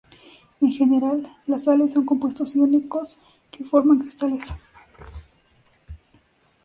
En 0.61 0.71
general, 0.71 1.31
las 1.45 1.65
sales 1.65 1.93
son 1.93 2.07
compuestos 2.07 2.55
iónicos 2.55 3.19
que 3.51 3.63
forman 3.65 3.99
cristales. 3.99 4.45